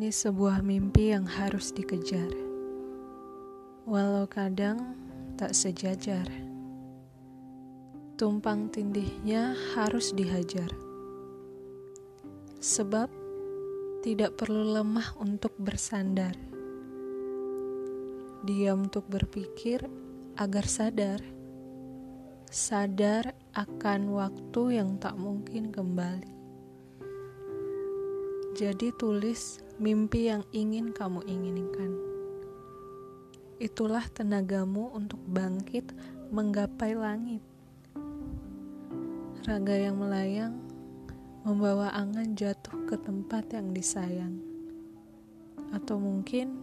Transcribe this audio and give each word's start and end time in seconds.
Ini 0.00 0.16
sebuah 0.16 0.64
mimpi 0.64 1.12
yang 1.12 1.28
harus 1.28 1.76
dikejar, 1.76 2.32
walau 3.84 4.24
kadang 4.24 4.96
tak 5.36 5.52
sejajar. 5.52 6.24
Tumpang 8.16 8.72
tindihnya 8.72 9.52
harus 9.76 10.16
dihajar, 10.16 10.72
sebab 12.64 13.12
tidak 14.00 14.40
perlu 14.40 14.80
lemah 14.80 15.20
untuk 15.20 15.52
bersandar. 15.60 16.32
Diam 18.48 18.88
untuk 18.88 19.04
berpikir 19.04 19.84
agar 20.40 20.64
sadar, 20.64 21.20
sadar 22.48 23.36
akan 23.52 24.16
waktu 24.16 24.80
yang 24.80 24.96
tak 24.96 25.20
mungkin 25.20 25.68
kembali. 25.68 26.32
Jadi 28.56 28.96
tulis 28.96 29.68
mimpi 29.80 30.28
yang 30.28 30.44
ingin 30.52 30.92
kamu 30.92 31.24
inginkan. 31.24 31.96
Itulah 33.56 34.04
tenagamu 34.12 34.92
untuk 34.92 35.16
bangkit 35.24 35.96
menggapai 36.28 36.92
langit. 36.92 37.40
Raga 39.48 39.72
yang 39.72 39.96
melayang 39.96 40.60
membawa 41.48 41.96
angan 41.96 42.36
jatuh 42.36 42.76
ke 42.84 43.00
tempat 43.00 43.56
yang 43.56 43.72
disayang. 43.72 44.36
Atau 45.72 45.96
mungkin 45.96 46.60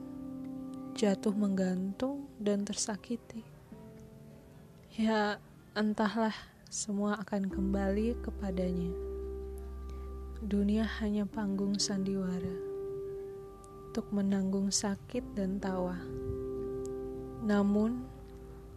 jatuh 0.93 1.33
menggantung 1.33 2.29
dan 2.37 2.61
tersakiti. 2.69 3.41
Ya, 4.93 5.41
entahlah, 5.73 6.37
semua 6.69 7.17
akan 7.25 7.49
kembali 7.49 8.13
kepadanya. 8.21 8.93
Dunia 10.45 10.85
hanya 11.01 11.25
panggung 11.25 11.81
sandiwara 11.81 12.66
untuk 13.97 14.13
menanggung 14.13 14.69
sakit 14.69 15.33
dan 15.33 15.57
tawa. 15.57 15.97
Namun, 17.41 18.05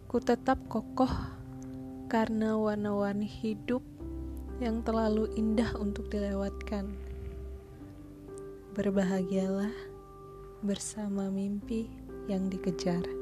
ku 0.09 0.17
tetap 0.17 0.57
kokoh 0.65 1.13
karena 2.09 2.57
warna-warni 2.57 3.29
hidup 3.29 3.85
yang 4.57 4.81
terlalu 4.81 5.29
indah 5.37 5.77
untuk 5.77 6.09
dilewatkan. 6.09 6.89
Berbahagialah 8.73 9.69
bersama 10.65 11.29
mimpi 11.29 11.85
yang 12.25 12.49
dikejar. 12.49 13.20